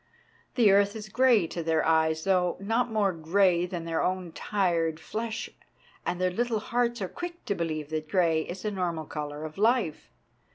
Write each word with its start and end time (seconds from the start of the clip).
The 0.55 0.71
earth 0.71 0.95
is 0.95 1.09
grey 1.09 1.45
to 1.45 1.61
their 1.61 1.85
eyes, 1.85 2.23
though 2.23 2.57
not 2.59 2.89
more 2.91 3.13
grey 3.13 3.67
than 3.67 3.85
their 3.85 4.01
own 4.01 4.31
tired 4.31 4.99
flesh, 4.99 5.51
and 6.07 6.19
their 6.19 6.31
little 6.31 6.59
hearts 6.59 7.03
are 7.03 7.07
quick 7.07 7.45
to 7.45 7.53
believe 7.53 7.91
that 7.91 8.09
grey 8.09 8.41
is 8.41 8.63
the 8.63 8.71
normal 8.71 9.05
colour 9.05 9.45
of 9.45 9.59
life. 9.59 10.09